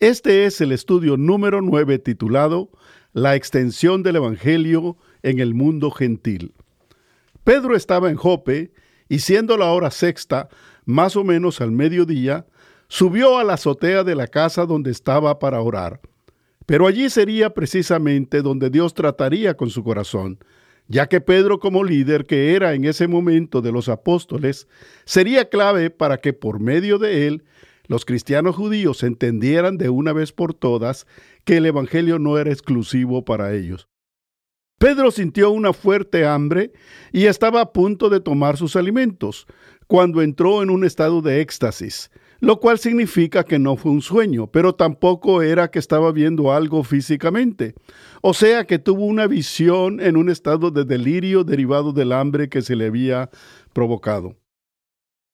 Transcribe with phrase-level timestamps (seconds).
[0.00, 2.70] Este es el estudio número 9 titulado
[3.12, 6.54] La extensión del Evangelio en el mundo gentil.
[7.42, 8.70] Pedro estaba en Jope
[9.08, 10.50] y siendo la hora sexta,
[10.84, 12.46] más o menos al mediodía,
[12.86, 16.00] subió a la azotea de la casa donde estaba para orar.
[16.64, 20.38] Pero allí sería precisamente donde Dios trataría con su corazón,
[20.86, 24.68] ya que Pedro como líder que era en ese momento de los apóstoles,
[25.04, 27.44] sería clave para que por medio de él
[27.88, 31.06] los cristianos judíos entendieran de una vez por todas
[31.44, 33.88] que el Evangelio no era exclusivo para ellos.
[34.78, 36.72] Pedro sintió una fuerte hambre
[37.10, 39.48] y estaba a punto de tomar sus alimentos,
[39.88, 44.46] cuando entró en un estado de éxtasis, lo cual significa que no fue un sueño,
[44.48, 47.74] pero tampoco era que estaba viendo algo físicamente.
[48.22, 52.62] O sea que tuvo una visión en un estado de delirio derivado del hambre que
[52.62, 53.30] se le había
[53.72, 54.36] provocado.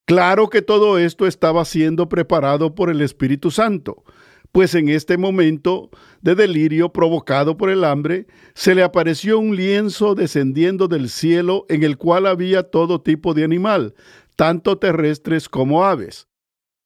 [0.06, 4.05] Claro que todo esto estaba siendo preparado por el Espíritu Santo,
[4.52, 5.88] pues en este momento
[6.20, 11.84] de delirio provocado por el hambre, se le apareció un lienzo descendiendo del cielo en
[11.84, 13.94] el cual había todo tipo de animal,
[14.36, 16.28] tanto terrestres como aves.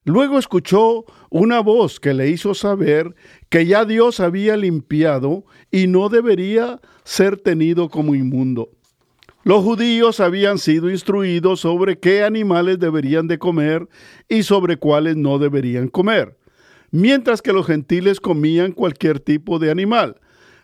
[0.04, 3.16] Luego escuchó una voz que le hizo saber
[3.48, 8.70] que ya Dios había limpiado y no debería ser tenido como inmundo.
[9.48, 13.88] Los judíos habían sido instruidos sobre qué animales deberían de comer
[14.28, 16.36] y sobre cuáles no deberían comer,
[16.90, 20.20] mientras que los gentiles comían cualquier tipo de animal,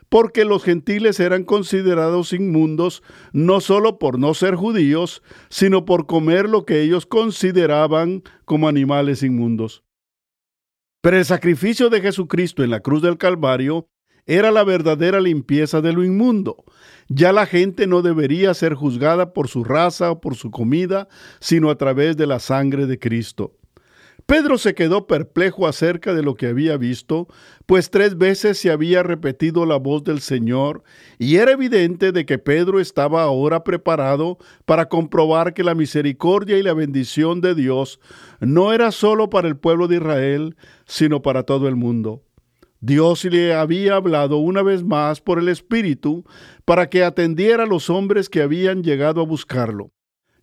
[0.07, 3.01] porque los gentiles eran considerados inmundos
[3.33, 9.23] no solo por no ser judíos, sino por comer lo que ellos consideraban como animales
[9.23, 9.83] inmundos.
[11.01, 13.89] Pero el sacrificio de Jesucristo en la cruz del Calvario
[14.25, 16.63] era la verdadera limpieza de lo inmundo.
[17.07, 21.07] Ya la gente no debería ser juzgada por su raza o por su comida,
[21.39, 23.53] sino a través de la sangre de Cristo.
[24.25, 27.27] Pedro se quedó perplejo acerca de lo que había visto,
[27.67, 30.81] pues tres veces se había repetido la voz del Señor,
[31.19, 36.63] y era evidente de que Pedro estaba ahora preparado para comprobar que la misericordia y
[36.63, 37.99] la bendición de Dios
[38.39, 40.55] no era solo para el pueblo de Israel,
[40.87, 42.24] sino para todo el mundo.
[42.85, 46.23] Dios le había hablado una vez más por el Espíritu
[46.65, 49.89] para que atendiera a los hombres que habían llegado a buscarlo.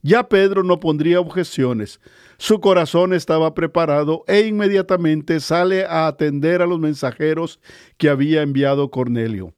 [0.03, 2.00] Ya Pedro no pondría objeciones.
[2.38, 7.60] Su corazón estaba preparado e inmediatamente sale a atender a los mensajeros
[7.97, 9.54] que había enviado Cornelio.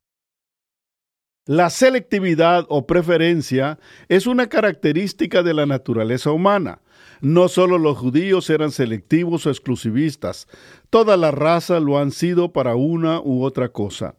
[1.46, 3.78] La selectividad o preferencia
[4.10, 6.82] es una característica de la naturaleza humana.
[7.24, 10.46] No solo los judíos eran selectivos o exclusivistas,
[10.90, 14.16] toda la raza lo han sido para una u otra cosa.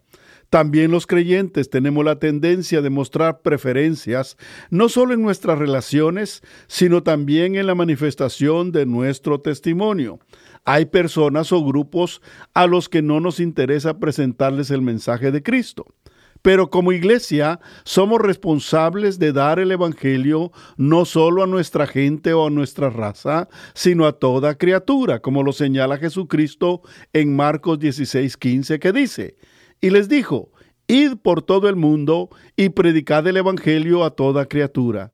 [0.50, 4.38] También los creyentes tenemos la tendencia de mostrar preferencias
[4.72, 10.18] no solo en nuestras relaciones, sino también en la manifestación de nuestro testimonio.
[10.64, 12.24] Hay personas o grupos
[12.56, 15.86] a los que no nos interesa presentarles el mensaje de Cristo.
[16.46, 22.46] Pero como iglesia somos responsables de dar el Evangelio no solo a nuestra gente o
[22.46, 28.92] a nuestra raza, sino a toda criatura, como lo señala Jesucristo en Marcos 16:15 que
[28.92, 29.38] dice,
[29.82, 30.52] y les dijo,
[30.86, 35.14] id por todo el mundo y predicad el Evangelio a toda criatura.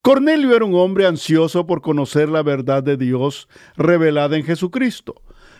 [0.00, 5.14] Cornelio era un hombre ansioso por conocer la verdad de Dios revelada en Jesucristo.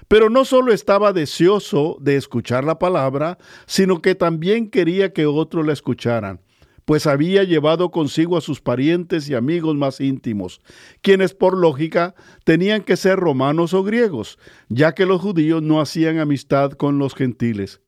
[0.09, 5.67] Pero no solo estaba deseoso de escuchar la palabra, sino que también quería que otros
[5.67, 6.41] la escucharan,
[6.87, 10.63] pues había llevado consigo a sus parientes y amigos más íntimos,
[11.03, 12.15] quienes por lógica
[12.45, 14.39] tenían que ser romanos o griegos,
[14.71, 17.83] ya que los judíos no hacían amistad con los gentiles.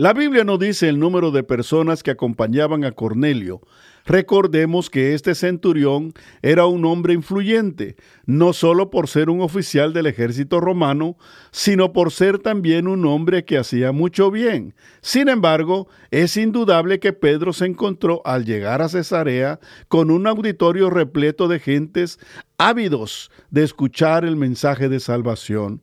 [0.00, 3.60] La Biblia no dice el número de personas que acompañaban a Cornelio.
[4.06, 10.06] Recordemos que este centurión era un hombre influyente, no solo por ser un oficial del
[10.06, 11.18] ejército romano,
[11.50, 14.74] sino por ser también un hombre que hacía mucho bien.
[15.02, 20.88] Sin embargo, es indudable que Pedro se encontró al llegar a Cesarea con un auditorio
[20.88, 22.18] repleto de gentes
[22.56, 25.82] ávidos de escuchar el mensaje de salvación.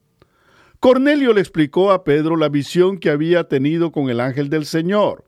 [0.80, 5.26] Cornelio le explicó a Pedro la visión que había tenido con el ángel del Señor.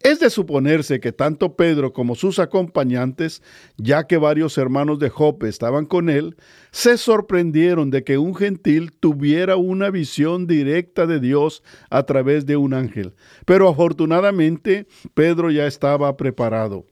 [0.00, 3.42] Es de suponerse que tanto Pedro como sus acompañantes,
[3.78, 6.36] ya que varios hermanos de Jope estaban con él,
[6.72, 12.56] se sorprendieron de que un gentil tuviera una visión directa de Dios a través de
[12.56, 13.14] un ángel.
[13.46, 16.84] Pero afortunadamente Pedro ya estaba preparado.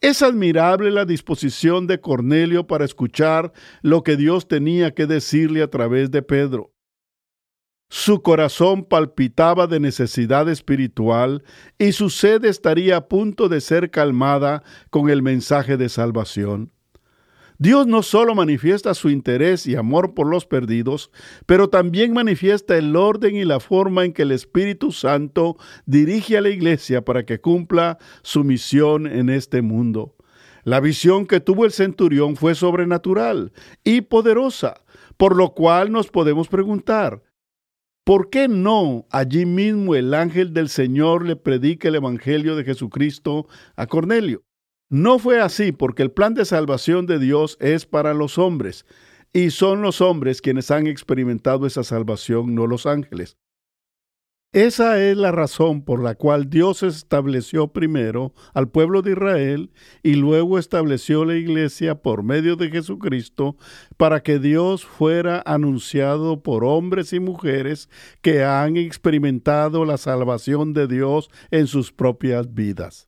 [0.00, 3.52] Es admirable la disposición de Cornelio para escuchar
[3.82, 6.72] lo que Dios tenía que decirle a través de Pedro.
[7.90, 11.42] Su corazón palpitaba de necesidad espiritual
[11.78, 16.70] y su sed estaría a punto de ser calmada con el mensaje de salvación.
[17.60, 21.10] Dios no solo manifiesta su interés y amor por los perdidos,
[21.46, 25.56] pero también manifiesta el orden y la forma en que el Espíritu Santo
[25.86, 30.14] dirige a la iglesia para que cumpla su misión en este mundo.
[30.62, 33.52] La visión que tuvo el centurión fue sobrenatural
[33.82, 34.82] y poderosa,
[35.16, 37.22] por lo cual nos podemos preguntar,
[38.08, 43.46] ¿Por qué no allí mismo el ángel del Señor le predica el Evangelio de Jesucristo
[43.76, 44.44] a Cornelio?
[44.88, 48.86] No fue así porque el plan de salvación de Dios es para los hombres,
[49.34, 53.36] y son los hombres quienes han experimentado esa salvación, no los ángeles.
[54.54, 59.70] Esa es la razón por la cual Dios estableció primero al pueblo de Israel
[60.02, 63.58] y luego estableció la iglesia por medio de Jesucristo
[63.98, 67.90] para que Dios fuera anunciado por hombres y mujeres
[68.22, 73.07] que han experimentado la salvación de Dios en sus propias vidas.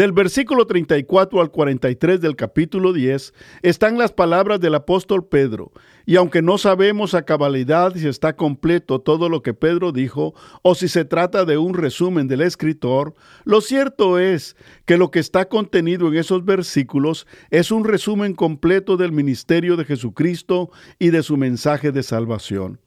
[0.00, 5.72] Del versículo 34 al 43 del capítulo 10 están las palabras del apóstol Pedro,
[6.06, 10.32] y aunque no sabemos a cabalidad si está completo todo lo que Pedro dijo
[10.62, 13.14] o si se trata de un resumen del escritor,
[13.44, 14.56] lo cierto es
[14.86, 19.84] que lo que está contenido en esos versículos es un resumen completo del ministerio de
[19.84, 22.80] Jesucristo y de su mensaje de salvación.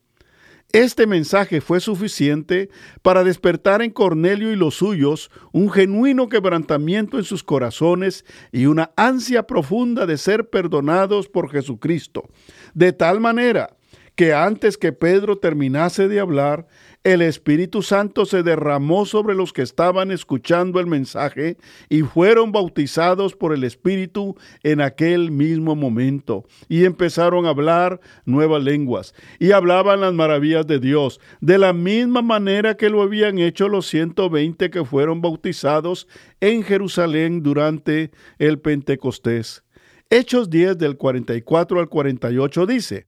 [0.73, 2.71] Este mensaje fue suficiente
[3.03, 8.91] para despertar en Cornelio y los suyos un genuino quebrantamiento en sus corazones y una
[8.95, 12.27] ansia profunda de ser perdonados por Jesucristo,
[12.73, 13.77] de tal manera
[14.15, 16.67] que antes que Pedro terminase de hablar,
[17.03, 21.57] el Espíritu Santo se derramó sobre los que estaban escuchando el mensaje
[21.89, 26.45] y fueron bautizados por el Espíritu en aquel mismo momento.
[26.69, 32.21] Y empezaron a hablar nuevas lenguas y hablaban las maravillas de Dios, de la misma
[32.21, 36.07] manera que lo habían hecho los 120 que fueron bautizados
[36.39, 39.63] en Jerusalén durante el Pentecostés.
[40.09, 43.07] Hechos 10 del 44 al 48 dice,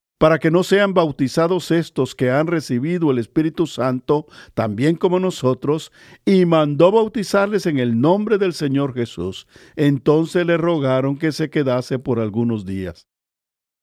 [0.21, 5.91] para que no sean bautizados estos que han recibido el Espíritu Santo, también como nosotros,
[6.25, 9.47] y mandó bautizarles en el nombre del Señor Jesús.
[9.75, 13.07] Entonces le rogaron que se quedase por algunos días.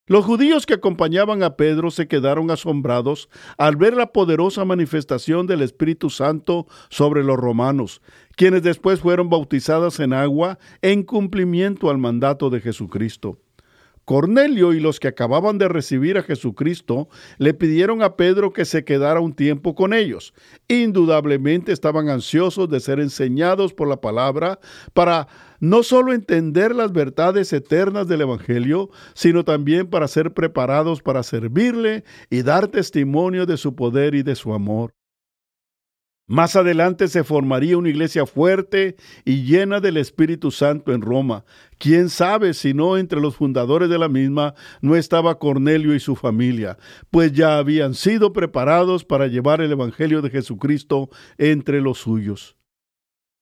[0.07, 5.61] Los judíos que acompañaban a Pedro se quedaron asombrados al ver la poderosa manifestación del
[5.61, 8.01] Espíritu Santo sobre los romanos,
[8.37, 13.41] quienes después fueron bautizadas en agua en cumplimiento al mandato de Jesucristo.
[14.09, 18.83] Cornelio y los que acababan de recibir a Jesucristo le pidieron a Pedro que se
[18.83, 20.33] quedara un tiempo con ellos.
[20.67, 24.61] Indudablemente estaban ansiosos de ser enseñados por la palabra
[24.95, 25.29] para
[25.61, 32.03] no solo entender las verdades eternas del Evangelio, sino también para ser preparados para servirle
[32.31, 34.98] y dar testimonio de su poder y de su amor.
[36.29, 41.47] Más adelante se formaría una iglesia fuerte y llena del Espíritu Santo en Roma.
[41.79, 46.17] Quién sabe si no entre los fundadores de la misma no estaba Cornelio y su
[46.17, 46.77] familia,
[47.11, 51.09] pues ya habían sido preparados para llevar el Evangelio de Jesucristo
[51.39, 52.59] entre los suyos.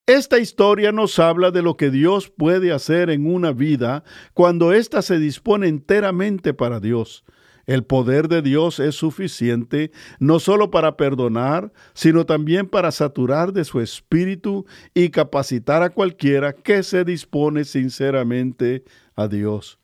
[0.06, 5.02] Esta historia nos habla de lo que Dios puede hacer en una vida cuando ésta
[5.02, 7.24] se dispone enteramente para Dios.
[7.66, 13.64] El poder de Dios es suficiente no solo para perdonar, sino también para saturar de
[13.64, 18.84] su espíritu y capacitar a cualquiera que se dispone sinceramente
[19.16, 19.80] a Dios.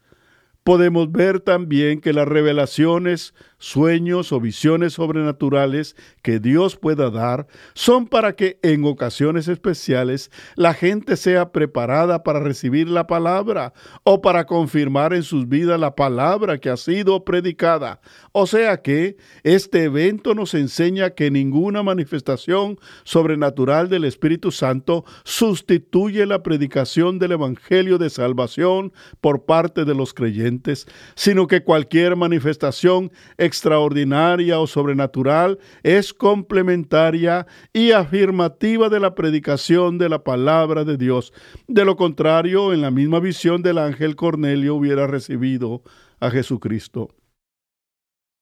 [0.63, 8.09] Podemos ver también que las revelaciones sueños o visiones sobrenaturales que Dios pueda dar son
[8.09, 14.47] para que en ocasiones especiales la gente sea preparada para recibir la palabra o para
[14.47, 18.01] confirmar en sus vidas la palabra que ha sido predicada.
[18.33, 26.27] O sea que este evento nos enseña que ninguna manifestación sobrenatural del Espíritu Santo sustituye
[26.27, 33.13] la predicación del Evangelio de salvación por parte de los creyentes, sino que cualquier manifestación
[33.53, 41.35] extraordinaria o sobrenatural es complementaria y afirmativa de la predicación de la palabra de Dios.
[41.69, 45.83] De lo contrario, en la misma visión del ángel Cornelio hubiera recibido
[46.19, 47.11] a Jesucristo.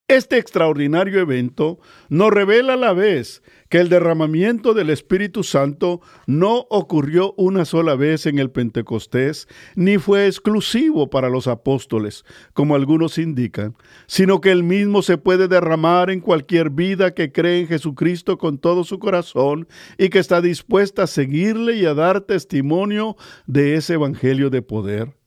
[0.07, 6.66] Este extraordinario evento nos revela a la vez que el derramamiento del Espíritu Santo no
[6.68, 13.16] ocurrió una sola vez en el Pentecostés, ni fue exclusivo para los apóstoles, como algunos
[13.16, 13.74] indican,
[14.06, 18.58] sino que el mismo se puede derramar en cualquier vida que cree en Jesucristo con
[18.58, 23.94] todo su corazón y que está dispuesta a seguirle y a dar testimonio de ese
[23.94, 25.19] Evangelio de poder.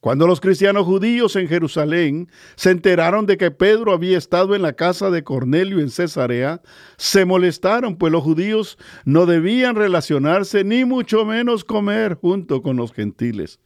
[0.00, 4.74] Cuando los cristianos judíos en Jerusalén se enteraron de que Pedro había estado en la
[4.74, 6.62] casa de Cornelio en Cesarea,
[6.96, 12.92] se molestaron, pues los judíos no debían relacionarse ni mucho menos comer junto con los
[12.92, 13.58] gentiles.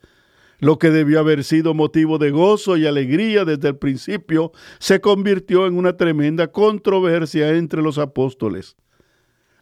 [0.58, 5.66] Lo que debió haber sido motivo de gozo y alegría desde el principio se convirtió
[5.66, 8.76] en una tremenda controversia entre los apóstoles.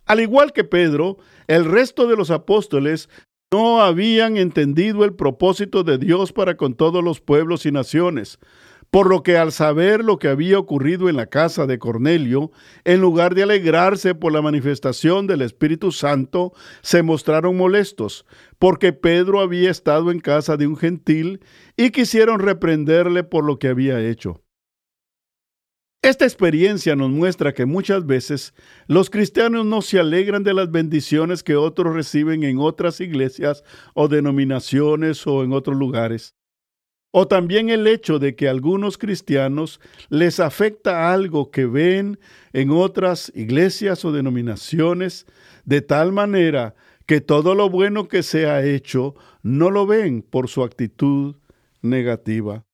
[0.05, 3.09] Al igual que Pedro, el resto de los apóstoles
[3.53, 8.39] no habían entendido el propósito de Dios para con todos los pueblos y naciones,
[8.93, 12.53] por lo que al saber lo que había ocurrido en la casa de Cornelio,
[12.85, 16.53] en lugar de alegrarse por la manifestación del Espíritu Santo,
[16.83, 18.25] se mostraron molestos,
[18.61, 21.41] porque Pedro había estado en casa de un gentil
[21.77, 24.43] y quisieron reprenderle por lo que había hecho.
[26.03, 28.55] Esta experiencia nos muestra que muchas veces
[28.87, 34.09] los cristianos no se alegran de las bendiciones que otros reciben en otras iglesias o
[34.09, 36.35] denominaciones o en otros lugares.
[37.13, 39.79] O también el hecho de que a algunos cristianos
[40.09, 42.19] les afecta algo que ven
[42.55, 45.27] en otras iglesias o denominaciones
[45.67, 50.49] de tal manera que todo lo bueno que se ha hecho no lo ven por
[50.49, 51.37] su actitud
[51.83, 52.65] negativa.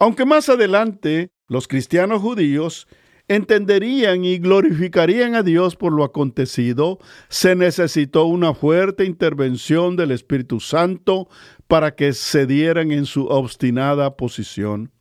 [0.00, 2.86] Aunque más adelante los cristianos judíos
[3.26, 10.60] entenderían y glorificarían a Dios por lo acontecido, se necesitó una fuerte intervención del Espíritu
[10.60, 11.28] Santo
[11.66, 14.92] para que cedieran en su obstinada posición.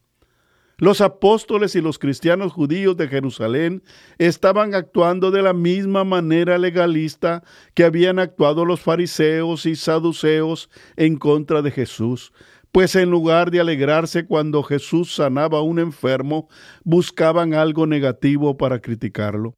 [0.77, 3.83] Los apóstoles y los cristianos judíos de Jerusalén
[4.17, 7.43] estaban actuando de la misma manera legalista
[7.75, 12.31] que habían actuado los fariseos y saduceos en contra de Jesús,
[12.71, 16.47] pues en lugar de alegrarse cuando Jesús sanaba a un enfermo,
[16.83, 19.55] buscaban algo negativo para criticarlo.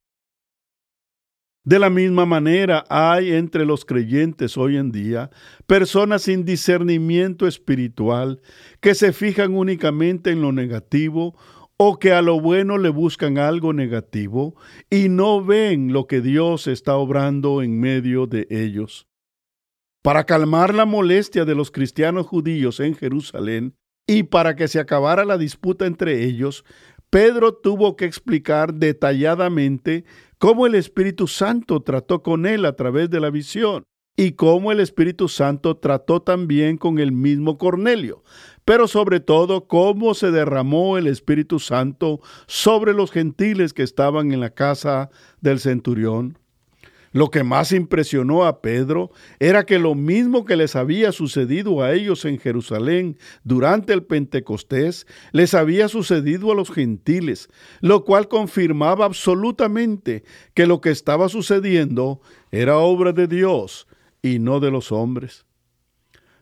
[1.63, 5.29] De la misma manera hay entre los creyentes hoy en día
[5.67, 8.41] personas sin discernimiento espiritual
[8.79, 11.37] que se fijan únicamente en lo negativo
[11.77, 14.55] o que a lo bueno le buscan algo negativo
[14.89, 19.10] y no ven lo que Dios está obrando en medio de ellos.
[20.01, 23.75] Para calmar la molestia de los cristianos judíos en Jerusalén
[24.07, 26.65] y para que se acabara la disputa entre ellos,
[27.11, 30.03] Pedro tuvo que explicar detalladamente
[30.39, 33.83] cómo el Espíritu Santo trató con él a través de la visión
[34.17, 38.23] y cómo el Espíritu Santo trató también con el mismo Cornelio,
[38.65, 44.39] pero sobre todo cómo se derramó el Espíritu Santo sobre los gentiles que estaban en
[44.39, 46.40] la casa del centurión.
[47.11, 51.93] Lo que más impresionó a Pedro era que lo mismo que les había sucedido a
[51.93, 57.49] ellos en Jerusalén durante el Pentecostés, les había sucedido a los gentiles,
[57.81, 63.87] lo cual confirmaba absolutamente que lo que estaba sucediendo era obra de Dios
[64.21, 65.45] y no de los hombres.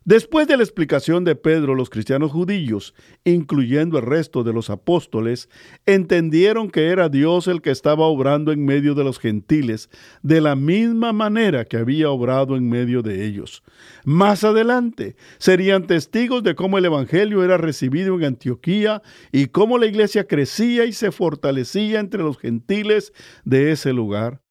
[0.10, 5.50] Después de la explicación de Pedro, los cristianos judíos, incluyendo el resto de los apóstoles,
[5.86, 9.92] entendieron que era Dios el que estaba obrando en medio de los gentiles,
[10.24, 13.62] de la misma manera que había obrado en medio de ellos.
[14.04, 19.86] Más adelante serían testigos de cómo el Evangelio era recibido en Antioquía y cómo la
[19.86, 23.14] iglesia crecía y se fortalecía entre los gentiles
[23.46, 24.42] de ese lugar.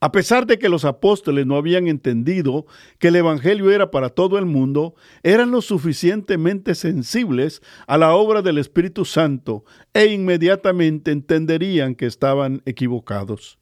[0.00, 2.66] A pesar de que los apóstoles no habían entendido
[3.00, 8.40] que el Evangelio era para todo el mundo, eran lo suficientemente sensibles a la obra
[8.40, 9.64] del Espíritu Santo
[9.94, 13.58] e inmediatamente entenderían que estaban equivocados.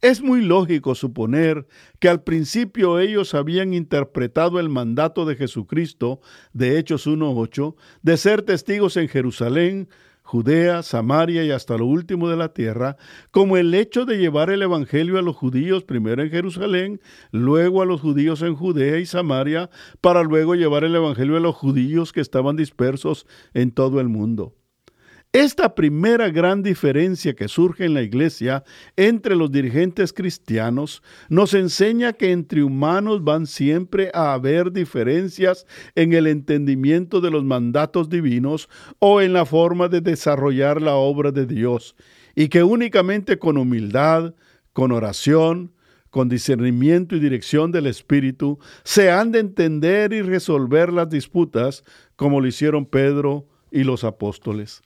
[0.00, 1.66] Es muy lógico suponer
[1.98, 6.20] que al principio ellos habían interpretado el mandato de Jesucristo,
[6.52, 9.88] de Hechos 1.8, de ser testigos en Jerusalén,
[10.34, 12.96] Judea, Samaria y hasta lo último de la tierra,
[13.30, 17.00] como el hecho de llevar el Evangelio a los judíos primero en Jerusalén,
[17.30, 21.54] luego a los judíos en Judea y Samaria, para luego llevar el Evangelio a los
[21.54, 24.56] judíos que estaban dispersos en todo el mundo.
[25.34, 28.62] Esta primera gran diferencia que surge en la iglesia
[28.94, 36.12] entre los dirigentes cristianos nos enseña que entre humanos van siempre a haber diferencias en
[36.12, 38.68] el entendimiento de los mandatos divinos
[39.00, 41.96] o en la forma de desarrollar la obra de Dios,
[42.36, 44.36] y que únicamente con humildad,
[44.72, 45.72] con oración,
[46.10, 51.82] con discernimiento y dirección del Espíritu, se han de entender y resolver las disputas
[52.14, 54.80] como lo hicieron Pedro y los apóstoles.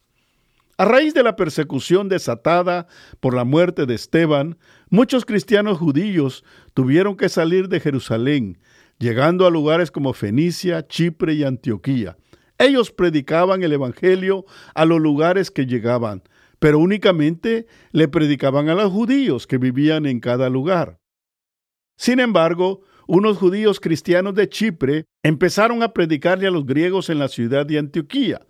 [0.80, 2.86] A raíz de la persecución desatada
[3.18, 4.58] por la muerte de Esteban,
[4.90, 8.60] muchos cristianos judíos tuvieron que salir de Jerusalén,
[9.00, 12.16] llegando a lugares como Fenicia, Chipre y Antioquía.
[12.58, 16.22] Ellos predicaban el Evangelio a los lugares que llegaban,
[16.60, 21.00] pero únicamente le predicaban a los judíos que vivían en cada lugar.
[21.96, 27.26] Sin embargo, unos judíos cristianos de Chipre empezaron a predicarle a los griegos en la
[27.26, 28.42] ciudad de Antioquía.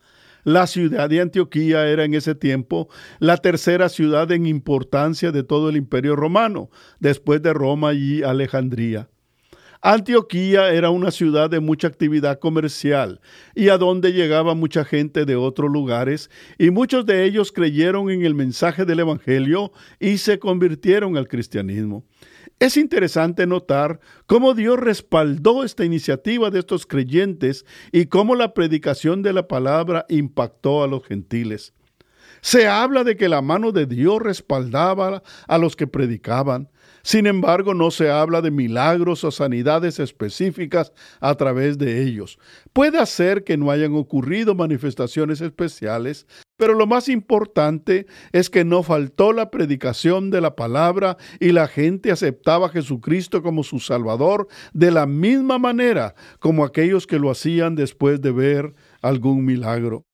[0.48, 2.88] La ciudad de Antioquía era en ese tiempo
[3.18, 9.10] la tercera ciudad en importancia de todo el imperio romano, después de Roma y Alejandría.
[9.82, 13.20] Antioquía era una ciudad de mucha actividad comercial
[13.54, 18.24] y a donde llegaba mucha gente de otros lugares y muchos de ellos creyeron en
[18.24, 22.06] el mensaje del Evangelio y se convirtieron al cristianismo.
[22.60, 29.22] Es interesante notar cómo Dios respaldó esta iniciativa de estos creyentes y cómo la predicación
[29.22, 31.72] de la palabra impactó a los gentiles.
[32.40, 36.68] Se habla de que la mano de Dios respaldaba a los que predicaban.
[37.02, 42.38] Sin embargo, no se habla de milagros o sanidades específicas a través de ellos.
[42.72, 46.26] Puede ser que no hayan ocurrido manifestaciones especiales,
[46.56, 51.68] pero lo más importante es que no faltó la predicación de la palabra y la
[51.68, 57.30] gente aceptaba a Jesucristo como su Salvador de la misma manera como aquellos que lo
[57.30, 60.07] hacían después de ver algún milagro.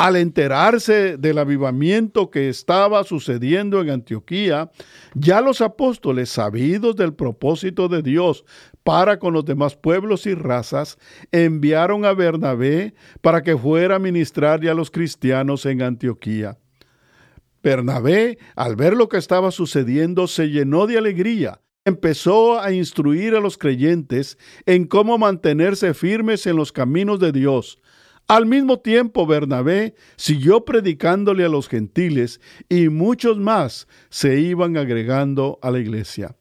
[0.00, 4.70] Al enterarse del avivamiento que estaba sucediendo en Antioquía,
[5.12, 8.46] ya los apóstoles, sabidos del propósito de Dios
[8.82, 10.96] para con los demás pueblos y razas,
[11.32, 16.56] enviaron a Bernabé para que fuera a ministrarle a los cristianos en Antioquía.
[17.62, 23.40] Bernabé, al ver lo que estaba sucediendo, se llenó de alegría empezó a instruir a
[23.40, 27.78] los creyentes en cómo mantenerse firmes en los caminos de Dios,
[28.30, 35.58] al mismo tiempo, Bernabé siguió predicándole a los gentiles y muchos más se iban agregando
[35.62, 36.36] a la iglesia.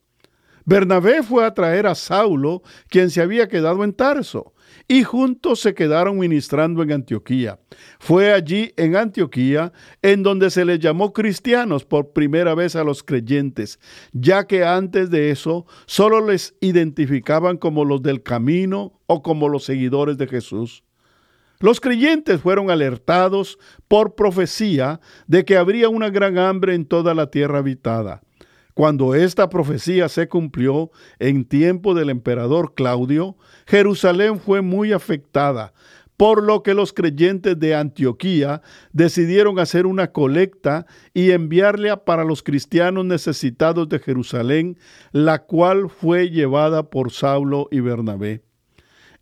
[0.66, 4.54] Bernabé fue a traer a Saulo, quien se había quedado en Tarso,
[4.88, 7.60] y juntos se quedaron ministrando en Antioquía.
[7.98, 9.74] Fue allí en Antioquía
[10.04, 13.80] en donde se les llamó cristianos por primera vez a los creyentes,
[14.12, 19.64] ya que antes de eso solo les identificaban como los del camino o como los
[19.64, 20.84] seguidores de Jesús.
[21.62, 27.32] Los creyentes fueron alertados por profecía de que habría una gran hambre en toda la
[27.32, 28.22] tierra habitada.
[28.74, 33.36] Cuando esta profecía se cumplió en tiempo del emperador Claudio,
[33.68, 35.74] Jerusalén fue muy afectada,
[36.16, 38.62] por lo que los creyentes de Antioquía
[38.94, 44.78] decidieron hacer una colecta y enviarle para los cristianos necesitados de Jerusalén,
[45.12, 48.44] la cual fue llevada por Saulo y Bernabé.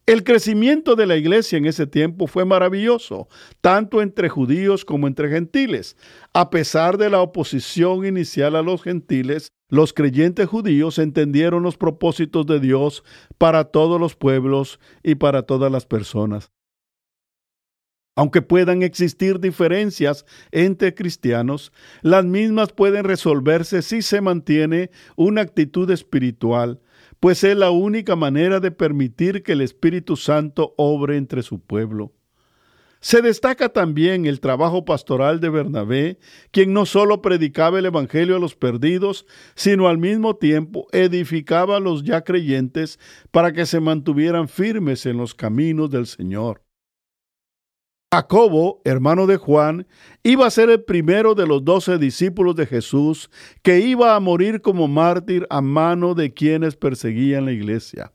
[0.07, 3.27] El crecimiento de la iglesia en ese tiempo fue maravilloso,
[3.59, 5.97] tanto entre judíos como entre gentiles.
[6.33, 12.45] A pesar de la oposición inicial a los gentiles, los creyentes judíos entendieron los propósitos
[12.45, 13.03] de Dios
[13.37, 16.53] para todos los pueblos y para todas las personas.
[18.15, 25.91] Aunque puedan existir diferencias entre cristianos, las mismas pueden resolverse si se mantiene una actitud
[25.91, 26.79] espiritual
[27.19, 32.13] pues es la única manera de permitir que el Espíritu Santo obre entre su pueblo.
[32.99, 36.19] Se destaca también el trabajo pastoral de Bernabé,
[36.51, 39.25] quien no solo predicaba el Evangelio a los perdidos,
[39.55, 42.99] sino al mismo tiempo edificaba a los ya creyentes
[43.31, 46.66] para que se mantuvieran firmes en los caminos del Señor.
[48.13, 49.85] Jacobo, hermano de Juan,
[50.23, 53.29] iba a ser el primero de los doce discípulos de Jesús
[53.63, 58.13] que iba a morir como mártir a mano de quienes perseguían la iglesia.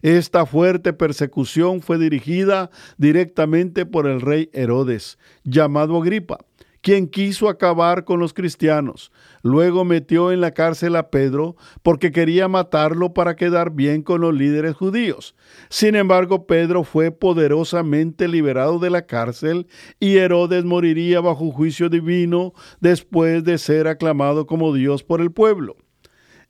[0.00, 6.38] Esta fuerte persecución fue dirigida directamente por el rey Herodes, llamado Agripa,
[6.86, 9.10] quien quiso acabar con los cristianos.
[9.42, 14.32] Luego metió en la cárcel a Pedro porque quería matarlo para quedar bien con los
[14.32, 15.34] líderes judíos.
[15.68, 19.66] Sin embargo, Pedro fue poderosamente liberado de la cárcel
[19.98, 25.74] y Herodes moriría bajo juicio divino después de ser aclamado como Dios por el pueblo.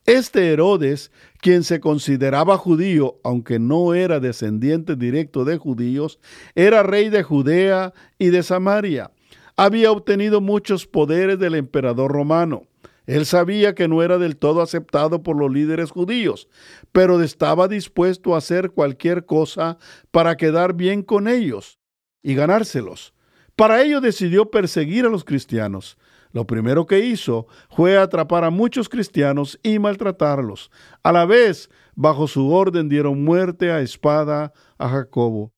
[0.05, 6.21] Este Herodes, quien se consideraba judío, aunque no era descendiente directo de judíos,
[6.55, 9.13] era rey de Judea y de Samaria.
[9.57, 12.65] Había obtenido muchos poderes del emperador romano.
[13.07, 16.49] Él sabía que no era del todo aceptado por los líderes judíos,
[16.93, 19.79] pero estaba dispuesto a hacer cualquier cosa
[20.11, 21.79] para quedar bien con ellos
[22.23, 23.15] y ganárselos.
[23.55, 25.97] Para ello decidió perseguir a los cristianos.
[26.33, 30.71] Lo primero que hizo fue atrapar a muchos cristianos y maltratarlos.
[31.03, 35.56] A la vez, bajo su orden dieron muerte a espada a Jacobo.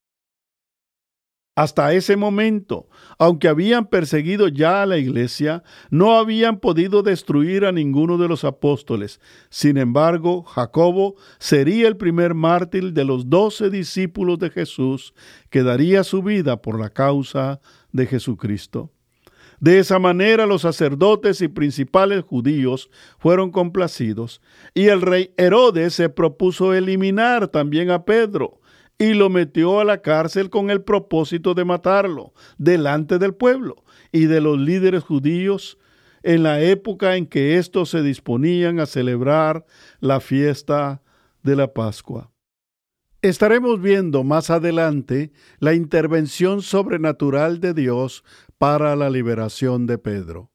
[1.58, 7.72] Hasta ese momento, aunque habían perseguido ya a la iglesia, no habían podido destruir a
[7.72, 9.20] ninguno de los apóstoles.
[9.50, 15.14] Sin embargo, Jacobo sería el primer mártir de los doce discípulos de Jesús
[15.50, 18.92] que daría su vida por la causa de Jesucristo.
[19.58, 24.40] De esa manera los sacerdotes y principales judíos fueron complacidos,
[24.74, 28.57] y el rey Herodes se propuso eliminar también a Pedro,
[28.98, 34.26] y lo metió a la cárcel con el propósito de matarlo delante del pueblo y
[34.26, 35.78] de los líderes judíos
[36.22, 39.64] en la época en que éstos se disponían a celebrar
[40.00, 41.02] la fiesta
[41.42, 42.32] de la Pascua.
[43.22, 48.24] Estaremos viendo más adelante la intervención sobrenatural de Dios
[48.58, 50.50] para la liberación de Pedro.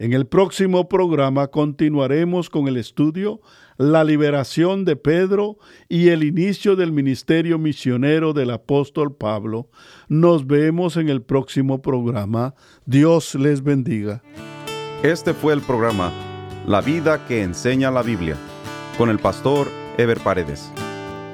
[0.00, 3.42] En el próximo programa continuaremos con el estudio
[3.76, 5.58] La liberación de Pedro
[5.90, 9.68] y el inicio del ministerio misionero del apóstol Pablo.
[10.08, 12.54] Nos vemos en el próximo programa.
[12.86, 14.22] Dios les bendiga.
[15.02, 16.10] Este fue el programa
[16.66, 18.36] La vida que enseña la Biblia
[18.96, 20.72] con el pastor Ever Paredes.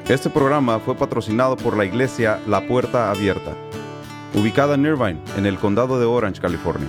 [0.08, 3.54] Este programa fue patrocinado por la iglesia La Puerta Abierta,
[4.34, 6.88] ubicada en Irvine, en el condado de Orange, California.